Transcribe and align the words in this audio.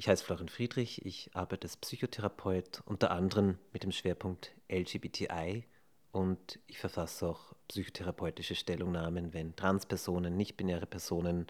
Ich 0.00 0.08
heiße 0.08 0.24
Florian 0.24 0.48
Friedrich, 0.48 1.04
ich 1.04 1.28
arbeite 1.34 1.66
als 1.66 1.76
Psychotherapeut, 1.76 2.80
unter 2.86 3.10
anderem 3.10 3.58
mit 3.74 3.82
dem 3.82 3.92
Schwerpunkt 3.92 4.50
LGBTI 4.72 5.66
und 6.10 6.58
ich 6.68 6.78
verfasse 6.78 7.28
auch 7.28 7.52
psychotherapeutische 7.68 8.54
Stellungnahmen, 8.54 9.34
wenn 9.34 9.54
Transpersonen, 9.56 10.38
nicht-binäre 10.38 10.86
Personen 10.86 11.48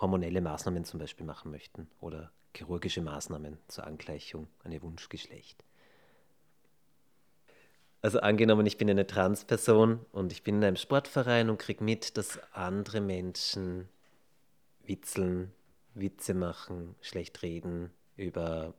hormonelle 0.00 0.40
Maßnahmen 0.40 0.84
zum 0.84 1.00
Beispiel 1.00 1.26
machen 1.26 1.50
möchten 1.50 1.88
oder 2.00 2.30
chirurgische 2.54 3.02
Maßnahmen 3.02 3.58
zur 3.66 3.88
Angleichung 3.88 4.46
an 4.62 4.70
ihr 4.70 4.82
Wunschgeschlecht. 4.82 5.64
Also 8.02 8.20
angenommen, 8.20 8.66
ich 8.66 8.78
bin 8.78 8.88
eine 8.88 9.08
Transperson 9.08 10.06
und 10.12 10.30
ich 10.30 10.44
bin 10.44 10.58
in 10.58 10.64
einem 10.64 10.76
Sportverein 10.76 11.50
und 11.50 11.58
kriege 11.58 11.82
mit, 11.82 12.16
dass 12.16 12.38
andere 12.52 13.00
Menschen 13.00 13.88
witzeln, 14.84 15.52
Witze 15.94 16.34
machen, 16.34 16.94
schlecht 17.00 17.42
reden 17.42 17.90
über, 18.16 18.74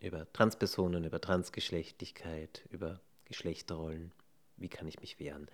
über 0.00 0.30
Transpersonen, 0.32 1.04
über 1.04 1.20
Transgeschlechtlichkeit, 1.20 2.64
über 2.70 3.00
Geschlechterrollen. 3.24 4.12
Wie 4.56 4.68
kann 4.68 4.88
ich 4.88 5.00
mich 5.00 5.18
wehren? 5.18 5.48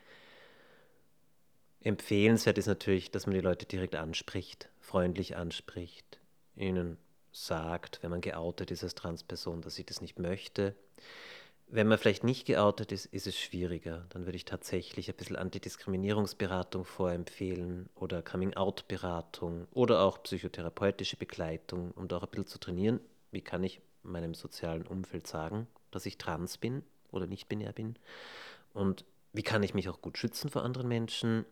Empfehlenswert 1.80 2.58
ist 2.58 2.66
natürlich, 2.66 3.10
dass 3.10 3.26
man 3.26 3.34
die 3.34 3.40
Leute 3.40 3.66
direkt 3.66 3.96
anspricht, 3.96 4.68
freundlich 4.80 5.36
anspricht, 5.36 6.20
ihnen 6.54 6.96
sagt, 7.32 8.02
wenn 8.02 8.10
man 8.10 8.20
geoutet 8.20 8.70
ist 8.70 8.84
als 8.84 8.94
Transperson, 8.94 9.62
dass 9.62 9.78
ich 9.78 9.86
das 9.86 10.00
nicht 10.00 10.18
möchte. 10.18 10.76
Wenn 11.74 11.88
man 11.88 11.96
vielleicht 11.96 12.22
nicht 12.22 12.44
geoutet 12.46 12.92
ist, 12.92 13.06
ist 13.06 13.26
es 13.26 13.34
schwieriger. 13.34 14.04
Dann 14.10 14.26
würde 14.26 14.36
ich 14.36 14.44
tatsächlich 14.44 15.08
ein 15.08 15.16
bisschen 15.16 15.36
Antidiskriminierungsberatung 15.36 16.84
vorempfehlen 16.84 17.88
oder 17.94 18.20
Coming-out-Beratung 18.20 19.66
oder 19.72 20.02
auch 20.02 20.22
psychotherapeutische 20.22 21.16
Begleitung, 21.16 21.92
um 21.92 22.08
da 22.08 22.18
auch 22.18 22.24
ein 22.24 22.28
bisschen 22.28 22.46
zu 22.46 22.58
trainieren. 22.58 23.00
Wie 23.30 23.40
kann 23.40 23.64
ich 23.64 23.80
meinem 24.02 24.34
sozialen 24.34 24.86
Umfeld 24.86 25.26
sagen, 25.26 25.66
dass 25.90 26.04
ich 26.04 26.18
trans 26.18 26.58
bin 26.58 26.82
oder 27.10 27.26
nicht 27.26 27.48
binär 27.48 27.72
bin? 27.72 27.96
Und 28.74 29.06
wie 29.32 29.42
kann 29.42 29.62
ich 29.62 29.72
mich 29.72 29.88
auch 29.88 30.02
gut 30.02 30.18
schützen 30.18 30.50
vor 30.50 30.64
anderen 30.64 30.88
Menschen? 30.88 31.46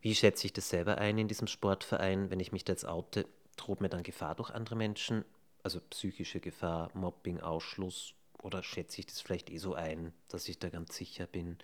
Wie 0.00 0.14
schätze 0.14 0.46
ich 0.46 0.54
das 0.54 0.70
selber 0.70 0.96
ein 0.96 1.18
in 1.18 1.28
diesem 1.28 1.48
Sportverein? 1.48 2.30
Wenn 2.30 2.40
ich 2.40 2.52
mich 2.52 2.64
da 2.64 2.72
jetzt 2.72 2.86
oute, 2.86 3.26
droht 3.56 3.82
mir 3.82 3.90
dann 3.90 4.04
Gefahr 4.04 4.36
durch 4.36 4.48
andere 4.48 4.76
Menschen? 4.76 5.26
Also 5.62 5.80
psychische 5.90 6.40
Gefahr, 6.40 6.90
Mobbing, 6.94 7.40
Ausschluss 7.40 8.14
oder 8.42 8.62
schätze 8.62 9.00
ich 9.00 9.06
das 9.06 9.20
vielleicht 9.20 9.50
eh 9.50 9.58
so 9.58 9.74
ein, 9.74 10.12
dass 10.28 10.48
ich 10.48 10.58
da 10.58 10.68
ganz 10.68 10.94
sicher 10.94 11.26
bin? 11.26 11.56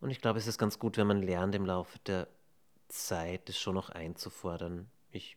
Und 0.00 0.10
ich 0.10 0.20
glaube, 0.20 0.38
es 0.38 0.46
ist 0.46 0.58
ganz 0.58 0.78
gut, 0.78 0.96
wenn 0.96 1.06
man 1.06 1.22
lernt 1.22 1.54
im 1.54 1.66
Laufe 1.66 1.98
der 2.06 2.28
Zeit, 2.88 3.48
das 3.48 3.58
schon 3.58 3.74
noch 3.74 3.90
einzufordern. 3.90 4.90
Ich 5.10 5.36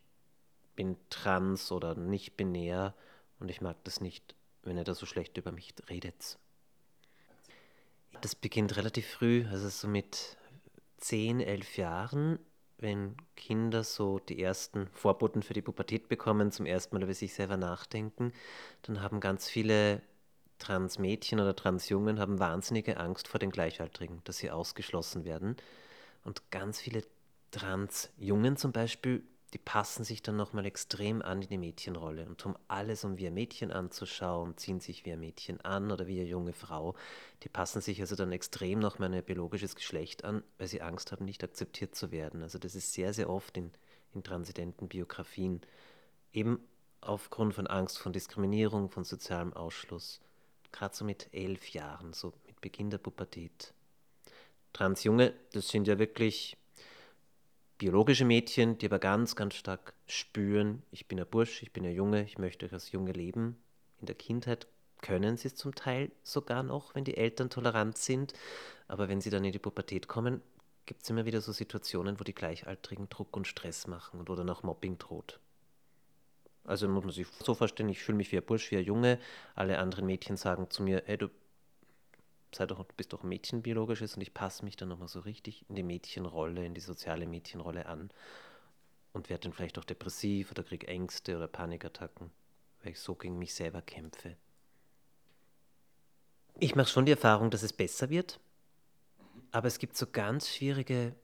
bin 0.76 0.98
trans 1.10 1.72
oder 1.72 1.96
nicht 1.96 2.38
binär 2.38 2.94
und 3.40 3.50
ich 3.50 3.62
mag 3.62 3.78
das 3.84 4.02
nicht, 4.02 4.36
wenn 4.64 4.78
ihr 4.78 4.84
da 4.84 4.94
so 4.94 5.06
schlecht 5.06 5.38
über 5.38 5.52
mich 5.52 5.74
redet. 5.90 6.38
Das 8.22 8.36
beginnt 8.36 8.76
relativ 8.78 9.08
früh, 9.08 9.46
also 9.50 9.68
so 9.70 9.88
mit 9.88 10.38
10, 10.98 11.42
11 11.42 11.78
Jahren 11.78 12.40
wenn 12.84 13.16
Kinder 13.36 13.84
so 13.84 14.20
die 14.20 14.44
ersten 14.44 14.88
Vorboten 14.90 15.42
für 15.42 15.54
die 15.54 15.64
Pubertät 15.64 16.08
bekommen, 16.10 16.52
zum 16.52 16.68
ersten 16.68 16.96
Mal 16.96 17.04
über 17.04 17.14
sich 17.16 17.34
selber 17.34 17.58
nachdenken, 17.58 18.32
dann 18.84 19.02
haben 19.02 19.20
ganz 19.20 19.50
viele 19.50 20.04
Transmädchen 20.60 21.40
oder 21.40 21.56
Transjungen 21.56 22.20
haben 22.20 22.40
wahnsinnige 22.40 22.98
Angst 22.98 23.28
vor 23.28 23.40
den 23.40 23.50
Gleichaltrigen, 23.50 24.22
dass 24.26 24.38
sie 24.38 24.52
ausgeschlossen 24.52 25.26
werden. 25.26 25.58
Und 26.24 26.52
ganz 26.52 26.80
viele 26.80 27.04
Transjungen 27.52 28.56
zum 28.58 28.72
Beispiel 28.72 29.24
die 29.54 29.60
passen 29.60 30.04
sich 30.04 30.24
dann 30.24 30.36
nochmal 30.36 30.66
extrem 30.66 31.22
an 31.22 31.44
in 31.44 31.50
die 31.50 31.58
Mädchenrolle 31.60 32.26
und 32.26 32.40
tun 32.40 32.58
alles, 32.68 33.04
um 33.04 33.20
wie 33.20 33.28
ein 33.28 33.36
Mädchen 33.36 33.72
anzuschauen, 33.72 34.58
ziehen 34.58 34.80
sich 34.80 35.06
wie 35.06 35.14
ein 35.14 35.20
Mädchen 35.20 35.62
an 35.62 35.92
oder 35.92 36.08
wie 36.08 36.20
eine 36.20 36.30
junge 36.30 36.54
Frau. 36.54 36.96
Die 37.44 37.50
passen 37.50 37.80
sich 37.80 38.02
also 38.02 38.16
dann 38.16 38.32
extrem 38.32 38.80
nochmal 38.80 39.14
ein 39.14 39.24
biologisches 39.24 39.76
Geschlecht 39.76 40.26
an, 40.26 40.44
weil 40.58 40.68
sie 40.68 40.82
Angst 40.82 41.12
haben, 41.12 41.26
nicht 41.26 41.44
akzeptiert 41.44 41.94
zu 41.94 42.12
werden. 42.12 42.42
Also 42.42 42.58
das 42.58 42.74
ist 42.74 42.94
sehr, 42.94 43.14
sehr 43.14 43.30
oft 43.30 43.56
in, 43.56 43.72
in 44.16 44.24
transidenten 44.24 44.88
Biografien. 44.88 45.62
Eben 46.32 46.60
aufgrund 47.02 47.54
von 47.54 47.68
Angst, 47.68 48.00
von 48.00 48.12
Diskriminierung, 48.12 48.90
von 48.90 49.04
sozialem 49.04 49.54
Ausschluss. 49.54 50.20
Gerade 50.72 50.96
so 50.96 51.06
mit 51.06 51.30
elf 51.32 51.70
Jahren, 51.70 52.14
so 52.14 52.34
mit 52.48 52.60
Beginn 52.60 52.90
der 52.90 52.98
Pubertät. 52.98 53.76
Transjunge, 54.74 55.36
das 55.52 55.68
sind 55.68 55.88
ja 55.88 56.00
wirklich 56.00 56.58
biologische 57.84 58.24
Mädchen, 58.24 58.78
die 58.78 58.86
aber 58.86 58.98
ganz, 58.98 59.36
ganz 59.36 59.56
stark 59.56 59.94
spüren, 60.08 60.84
ich 60.92 61.10
bin 61.10 61.20
ein 61.20 61.28
Bursch, 61.30 61.62
ich 61.64 61.74
bin 61.74 61.86
ein 61.86 61.94
Junge, 61.94 62.24
ich 62.24 62.38
möchte 62.38 62.66
euch 62.66 62.72
als 62.72 62.94
Junge 62.94 63.12
leben. 63.12 63.62
In 64.00 64.06
der 64.06 64.16
Kindheit 64.16 64.68
können 65.02 65.36
sie 65.36 65.50
es 65.50 65.56
zum 65.56 65.76
Teil 65.76 66.10
sogar 66.22 66.64
noch, 66.64 66.96
wenn 66.96 67.04
die 67.04 67.18
Eltern 67.18 67.50
tolerant 67.50 67.98
sind. 67.98 68.32
Aber 68.88 69.10
wenn 69.10 69.20
sie 69.20 69.30
dann 69.30 69.44
in 69.44 69.52
die 69.52 69.60
Pubertät 69.60 70.08
kommen, 70.08 70.42
gibt 70.86 71.04
es 71.04 71.10
immer 71.10 71.26
wieder 71.26 71.42
so 71.42 71.52
Situationen, 71.52 72.22
wo 72.22 72.24
die 72.24 72.34
Gleichaltrigen 72.34 73.10
Druck 73.10 73.36
und 73.36 73.48
Stress 73.48 73.86
machen 73.86 74.22
und 74.22 74.30
oder 74.30 74.46
nach 74.46 74.64
Mobbing 74.64 74.98
droht. 74.98 75.42
Also 76.64 76.88
muss 76.88 77.04
man 77.04 77.12
sich 77.12 77.28
so 77.44 77.54
vorstellen, 77.54 77.90
ich 77.90 78.02
fühle 78.02 78.16
mich 78.16 78.32
wie 78.32 78.38
ein 78.38 78.46
Bursch, 78.46 78.72
wie 78.72 78.78
ein 78.78 78.86
Junge. 78.86 79.20
Alle 79.56 79.80
anderen 79.80 80.06
Mädchen 80.06 80.38
sagen 80.38 80.70
zu 80.70 80.84
mir, 80.84 81.04
hey, 81.06 81.18
du 81.18 81.28
sei 82.56 82.66
doch, 82.66 82.84
du 82.84 82.94
bist 82.96 83.14
doch 83.14 83.24
Mädchenbiologisches 83.24 84.16
und 84.16 84.22
ich 84.22 84.34
passe 84.34 84.64
mich 84.66 84.76
dann 84.76 84.90
nochmal 84.90 85.08
so 85.08 85.20
richtig 85.22 85.66
in 85.70 85.76
die 85.76 85.84
Mädchenrolle, 85.84 86.66
in 86.66 86.74
die 86.74 86.82
soziale 86.82 87.26
Mädchenrolle 87.26 87.86
an 87.86 88.10
und 89.14 89.30
werde 89.30 89.44
dann 89.44 89.54
vielleicht 89.54 89.78
auch 89.78 89.86
depressiv 89.86 90.52
oder 90.52 90.64
kriege 90.64 90.88
Ängste 90.88 91.38
oder 91.38 91.48
Panikattacken, 91.48 92.32
weil 92.82 92.92
ich 92.92 93.00
so 93.00 93.16
gegen 93.16 93.38
mich 93.38 93.54
selber 93.54 93.82
kämpfe. 93.82 94.36
Ich 96.60 96.76
mache 96.76 96.90
schon 96.90 97.06
die 97.06 97.12
Erfahrung, 97.12 97.50
dass 97.50 97.64
es 97.64 97.74
besser 97.74 98.10
wird, 98.10 98.40
aber 99.52 99.68
es 99.68 99.80
gibt 99.80 99.98
so 99.98 100.08
ganz 100.08 100.50
schwierige 100.50 101.16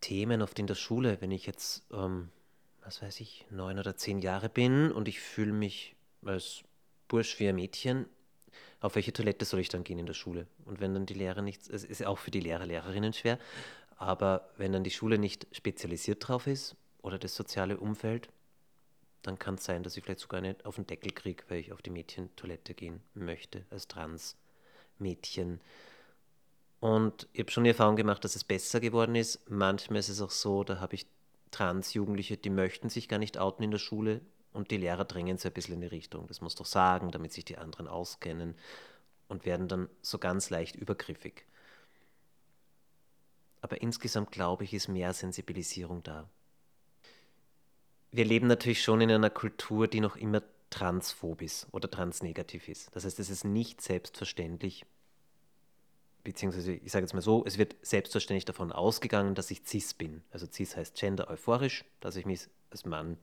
Themen 0.00 0.42
oft 0.42 0.58
in 0.58 0.66
der 0.66 0.74
Schule, 0.74 1.20
wenn 1.20 1.30
ich 1.30 1.46
jetzt, 1.46 1.84
ähm, 1.92 2.30
was 2.82 3.02
weiß 3.02 3.20
ich, 3.20 3.46
neun 3.50 3.78
oder 3.78 3.96
zehn 3.96 4.18
Jahre 4.18 4.48
bin 4.48 4.92
und 4.92 5.08
ich 5.08 5.20
fühle 5.20 5.52
mich 5.52 5.96
als 6.24 6.62
Bursch 7.08 7.38
wie 7.38 7.48
ein 7.48 7.56
Mädchen, 7.56 8.06
auf 8.80 8.94
welche 8.94 9.12
Toilette 9.12 9.44
soll 9.44 9.60
ich 9.60 9.68
dann 9.68 9.84
gehen 9.84 9.98
in 9.98 10.06
der 10.06 10.14
Schule? 10.14 10.46
Und 10.64 10.80
wenn 10.80 10.94
dann 10.94 11.06
die 11.06 11.14
Lehrer 11.14 11.42
nicht, 11.42 11.68
es 11.68 11.84
ist 11.84 12.04
auch 12.04 12.18
für 12.18 12.30
die 12.30 12.40
Lehrer, 12.40 12.66
Lehrerinnen 12.66 13.12
schwer, 13.12 13.38
aber 13.96 14.50
wenn 14.56 14.72
dann 14.72 14.84
die 14.84 14.90
Schule 14.90 15.18
nicht 15.18 15.46
spezialisiert 15.52 16.26
drauf 16.26 16.46
ist 16.46 16.76
oder 17.02 17.18
das 17.18 17.34
soziale 17.34 17.78
Umfeld, 17.78 18.28
dann 19.22 19.38
kann 19.38 19.56
es 19.56 19.64
sein, 19.64 19.82
dass 19.82 19.96
ich 19.96 20.04
vielleicht 20.04 20.20
sogar 20.20 20.40
nicht 20.40 20.64
auf 20.66 20.76
den 20.76 20.86
Deckel 20.86 21.12
kriege, 21.12 21.44
weil 21.48 21.58
ich 21.58 21.72
auf 21.72 21.82
die 21.82 21.90
Mädchentoilette 21.90 22.74
gehen 22.74 23.00
möchte 23.14 23.64
als 23.70 23.88
Trans-Mädchen. 23.88 25.60
Und 26.80 27.26
ich 27.32 27.40
habe 27.40 27.50
schon 27.50 27.64
die 27.64 27.70
Erfahrung 27.70 27.96
gemacht, 27.96 28.22
dass 28.24 28.36
es 28.36 28.44
besser 28.44 28.80
geworden 28.80 29.16
ist. 29.16 29.40
Manchmal 29.50 29.98
ist 29.98 30.10
es 30.10 30.20
auch 30.20 30.30
so, 30.30 30.62
da 30.62 30.78
habe 30.78 30.94
ich 30.94 31.06
Trans-Jugendliche, 31.50 32.36
die 32.36 32.50
möchten 32.50 32.88
sich 32.88 33.08
gar 33.08 33.18
nicht 33.18 33.38
outen 33.38 33.64
in 33.64 33.70
der 33.70 33.78
Schule, 33.78 34.20
und 34.56 34.70
die 34.70 34.78
Lehrer 34.78 35.04
drängen 35.04 35.38
so 35.38 35.48
ein 35.48 35.54
bisschen 35.54 35.74
in 35.74 35.82
die 35.82 35.86
Richtung. 35.86 36.26
Das 36.26 36.40
muss 36.40 36.54
doch 36.54 36.66
sagen, 36.66 37.10
damit 37.10 37.32
sich 37.32 37.44
die 37.44 37.58
anderen 37.58 37.86
auskennen 37.86 38.56
und 39.28 39.44
werden 39.44 39.68
dann 39.68 39.88
so 40.02 40.18
ganz 40.18 40.50
leicht 40.50 40.76
übergriffig. 40.76 41.44
Aber 43.60 43.80
insgesamt 43.82 44.32
glaube 44.32 44.64
ich, 44.64 44.72
ist 44.72 44.88
mehr 44.88 45.12
Sensibilisierung 45.12 46.02
da. 46.02 46.28
Wir 48.12 48.24
leben 48.24 48.46
natürlich 48.46 48.82
schon 48.82 49.00
in 49.00 49.10
einer 49.10 49.30
Kultur, 49.30 49.88
die 49.88 50.00
noch 50.00 50.16
immer 50.16 50.42
transphob 50.70 51.42
ist 51.42 51.66
oder 51.72 51.90
transnegativ 51.90 52.68
ist. 52.68 52.94
Das 52.94 53.04
heißt, 53.04 53.18
es 53.20 53.28
ist 53.28 53.44
nicht 53.44 53.80
selbstverständlich, 53.82 54.86
beziehungsweise 56.24 56.72
ich 56.72 56.92
sage 56.92 57.04
jetzt 57.04 57.12
mal 57.12 57.20
so, 57.20 57.44
es 57.44 57.58
wird 57.58 57.76
selbstverständlich 57.82 58.46
davon 58.46 58.72
ausgegangen, 58.72 59.34
dass 59.34 59.50
ich 59.50 59.62
cis 59.66 59.92
bin. 59.92 60.22
Also 60.30 60.46
cis 60.50 60.76
heißt 60.76 60.96
gender 60.96 61.28
euphorisch, 61.28 61.84
dass 62.00 62.16
ich 62.16 62.24
mich 62.24 62.48
als 62.70 62.84
Mann 62.84 63.18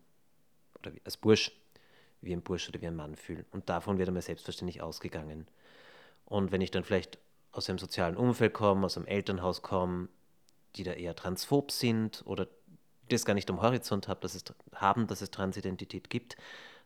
oder 0.86 0.96
als 1.04 1.18
Bursch 1.18 1.52
wie 2.22 2.34
ein 2.34 2.42
Bursch 2.42 2.70
oder 2.70 2.82
wie 2.82 2.88
ein 2.88 2.96
Mann 2.96 3.16
fühle. 3.16 3.46
Und 3.52 3.70
davon 3.70 3.98
wird 3.98 4.08
einmal 4.08 4.22
selbstverständlich 4.22 4.82
ausgegangen. 4.82 5.48
Und 6.26 6.52
wenn 6.52 6.62
ich 6.62 6.72
dann 6.72 6.84
vielleicht 6.84 7.18
aus 7.52 7.70
einem 7.70 7.80
sozialen 7.80 8.18
Umfeld 8.18 8.54
komme, 8.54 8.86
aus 8.86 8.98
einem 8.98 9.08
Elternhaus 9.08 9.62
komme, 9.62 10.08
die 10.76 10.84
da 10.84 10.94
eher 10.94 11.16
transphob 11.16 11.72
sind 11.72 12.24
oder 12.26 12.48
das 13.10 13.26
gar 13.26 13.34
nicht 13.34 13.50
am 13.50 13.62
Horizont 13.62 14.08
hab, 14.08 14.22
dass 14.22 14.36
es, 14.36 14.44
haben, 14.74 15.08
dass 15.08 15.22
es 15.22 15.32
Transidentität 15.32 16.10
gibt, 16.10 16.38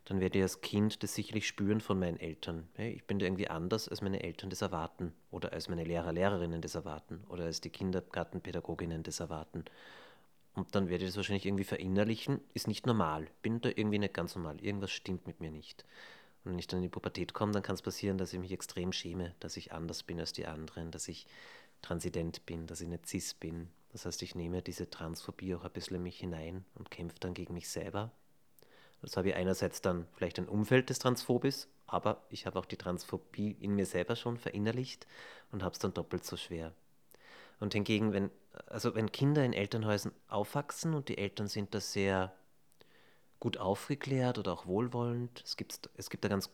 dann 0.04 0.20
werde 0.20 0.38
ich 0.38 0.42
als 0.42 0.60
Kind 0.60 1.02
das 1.02 1.14
sicherlich 1.14 1.46
spüren 1.46 1.80
von 1.80 1.98
meinen 1.98 2.18
Eltern. 2.18 2.68
Ich 2.76 3.04
bin 3.04 3.18
da 3.18 3.26
irgendwie 3.26 3.48
anders, 3.48 3.88
als 3.88 4.00
meine 4.00 4.22
Eltern 4.22 4.50
das 4.50 4.62
erwarten 4.62 5.12
oder 5.30 5.52
als 5.52 5.68
meine 5.68 5.84
Lehrer, 5.84 6.12
Lehrerinnen 6.12 6.60
das 6.60 6.74
erwarten 6.74 7.22
oder 7.28 7.44
als 7.44 7.60
die 7.60 7.70
Kindergartenpädagoginnen 7.70 9.02
das 9.02 9.20
erwarten. 9.20 9.64
Und 10.54 10.74
dann 10.74 10.88
werde 10.88 11.04
ich 11.04 11.10
das 11.10 11.16
wahrscheinlich 11.16 11.46
irgendwie 11.46 11.64
verinnerlichen, 11.64 12.40
ist 12.52 12.66
nicht 12.66 12.86
normal. 12.86 13.28
Bin 13.42 13.60
da 13.60 13.68
irgendwie 13.68 13.98
nicht 13.98 14.14
ganz 14.14 14.34
normal. 14.34 14.60
Irgendwas 14.60 14.90
stimmt 14.90 15.26
mit 15.26 15.40
mir 15.40 15.50
nicht. 15.50 15.84
Und 16.44 16.52
wenn 16.52 16.58
ich 16.58 16.66
dann 16.66 16.78
in 16.78 16.84
die 16.84 16.88
Pubertät 16.88 17.34
komme, 17.34 17.52
dann 17.52 17.62
kann 17.62 17.74
es 17.74 17.82
passieren, 17.82 18.18
dass 18.18 18.32
ich 18.32 18.40
mich 18.40 18.52
extrem 18.52 18.92
schäme, 18.92 19.34
dass 19.40 19.56
ich 19.56 19.72
anders 19.72 20.02
bin 20.02 20.18
als 20.18 20.32
die 20.32 20.46
anderen, 20.46 20.90
dass 20.90 21.08
ich 21.08 21.26
transident 21.82 22.44
bin, 22.46 22.66
dass 22.66 22.80
ich 22.80 22.88
nicht 22.88 23.06
cis 23.06 23.34
bin. 23.34 23.68
Das 23.92 24.04
heißt, 24.04 24.22
ich 24.22 24.34
nehme 24.34 24.62
diese 24.62 24.90
Transphobie 24.90 25.54
auch 25.54 25.64
ein 25.64 25.72
bisschen 25.72 25.96
in 25.96 26.02
mich 26.02 26.18
hinein 26.18 26.64
und 26.74 26.90
kämpfe 26.90 27.16
dann 27.20 27.34
gegen 27.34 27.54
mich 27.54 27.68
selber. 27.68 28.10
Das 29.00 29.16
habe 29.16 29.28
ich 29.28 29.34
einerseits 29.34 29.80
dann 29.80 30.06
vielleicht 30.12 30.38
ein 30.38 30.48
Umfeld 30.48 30.90
des 30.90 30.98
Transphobis, 30.98 31.68
aber 31.86 32.22
ich 32.30 32.46
habe 32.46 32.58
auch 32.58 32.66
die 32.66 32.76
Transphobie 32.76 33.56
in 33.60 33.74
mir 33.74 33.86
selber 33.86 34.16
schon 34.16 34.36
verinnerlicht 34.36 35.06
und 35.52 35.62
habe 35.62 35.72
es 35.72 35.78
dann 35.78 35.94
doppelt 35.94 36.24
so 36.24 36.36
schwer. 36.36 36.74
Und 37.60 37.74
hingegen, 37.74 38.12
wenn, 38.12 38.30
also 38.66 38.94
wenn 38.94 39.12
Kinder 39.12 39.44
in 39.44 39.52
Elternhäusern 39.52 40.12
aufwachsen 40.28 40.94
und 40.94 41.08
die 41.08 41.18
Eltern 41.18 41.48
sind 41.48 41.74
da 41.74 41.80
sehr 41.80 42.32
gut 43.40 43.56
aufgeklärt 43.56 44.38
oder 44.38 44.52
auch 44.52 44.66
wohlwollend, 44.66 45.42
es 45.44 45.56
gibt, 45.56 45.90
es 45.96 46.10
gibt 46.10 46.24
da 46.24 46.28
ganz 46.28 46.50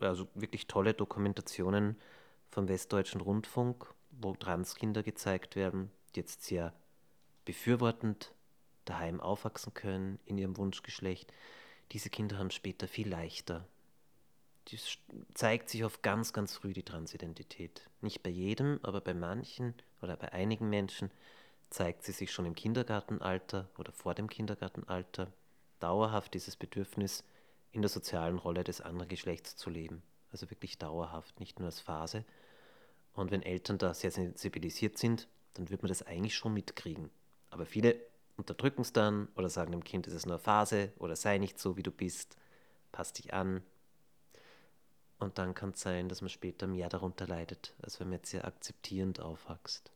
also 0.00 0.28
wirklich 0.34 0.66
tolle 0.66 0.94
Dokumentationen 0.94 1.96
vom 2.50 2.68
Westdeutschen 2.68 3.20
Rundfunk, 3.20 3.92
wo 4.10 4.34
Transkinder 4.34 5.02
gezeigt 5.02 5.56
werden, 5.56 5.90
die 6.14 6.20
jetzt 6.20 6.44
sehr 6.44 6.72
befürwortend 7.44 8.32
daheim 8.84 9.20
aufwachsen 9.20 9.74
können 9.74 10.18
in 10.24 10.38
ihrem 10.38 10.56
Wunschgeschlecht. 10.56 11.32
Diese 11.92 12.10
Kinder 12.10 12.38
haben 12.38 12.50
später 12.50 12.88
viel 12.88 13.08
leichter. 13.08 13.66
Das 14.70 14.98
zeigt 15.34 15.68
sich 15.68 15.84
oft 15.84 16.02
ganz, 16.02 16.32
ganz 16.32 16.56
früh 16.56 16.72
die 16.72 16.82
Transidentität. 16.82 17.88
Nicht 18.00 18.22
bei 18.22 18.30
jedem, 18.30 18.80
aber 18.82 19.00
bei 19.00 19.14
manchen 19.14 19.74
oder 20.00 20.16
bei 20.16 20.32
einigen 20.32 20.70
Menschen 20.70 21.10
zeigt 21.70 22.04
sie 22.04 22.12
sich 22.12 22.32
schon 22.32 22.46
im 22.46 22.54
Kindergartenalter 22.54 23.68
oder 23.76 23.92
vor 23.92 24.14
dem 24.14 24.28
Kindergartenalter. 24.28 25.32
Dauerhaft 25.80 26.34
dieses 26.34 26.56
Bedürfnis, 26.56 27.24
in 27.72 27.82
der 27.82 27.88
sozialen 27.88 28.38
Rolle 28.38 28.62
des 28.62 28.80
anderen 28.80 29.08
Geschlechts 29.08 29.56
zu 29.56 29.68
leben. 29.68 30.02
Also 30.30 30.48
wirklich 30.50 30.78
dauerhaft, 30.78 31.40
nicht 31.40 31.58
nur 31.58 31.66
als 31.66 31.80
Phase. 31.80 32.24
Und 33.14 33.30
wenn 33.30 33.42
Eltern 33.42 33.78
da 33.78 33.92
sehr 33.94 34.12
sensibilisiert 34.12 34.96
sind, 34.96 35.28
dann 35.54 35.70
wird 35.70 35.82
man 35.82 35.88
das 35.88 36.02
eigentlich 36.02 36.36
schon 36.36 36.54
mitkriegen. 36.54 37.10
Aber 37.50 37.66
viele 37.66 37.96
unterdrücken 38.36 38.82
es 38.82 38.92
dann 38.92 39.28
oder 39.36 39.48
sagen 39.48 39.72
dem 39.72 39.84
Kind, 39.84 40.06
es 40.06 40.14
ist 40.14 40.26
nur 40.26 40.36
eine 40.36 40.42
Phase 40.42 40.92
oder 40.98 41.16
sei 41.16 41.38
nicht 41.38 41.58
so, 41.58 41.76
wie 41.76 41.82
du 41.82 41.90
bist, 41.90 42.36
pass 42.92 43.12
dich 43.12 43.34
an. 43.34 43.62
Und 45.18 45.38
dann 45.38 45.54
kann 45.54 45.70
es 45.70 45.80
sein, 45.80 46.08
dass 46.08 46.20
man 46.20 46.28
später 46.28 46.66
mehr 46.66 46.88
darunter 46.88 47.26
leidet, 47.26 47.74
als 47.82 48.00
wenn 48.00 48.08
man 48.08 48.18
jetzt 48.18 48.30
sehr 48.30 48.44
akzeptierend 48.44 49.20
aufwächst. 49.20 49.93